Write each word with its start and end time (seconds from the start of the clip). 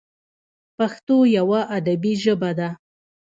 پښتو 0.77 1.17
یوه 1.37 1.59
ادبي 1.77 2.13
ژبه 2.23 2.51
ده. 2.59 2.69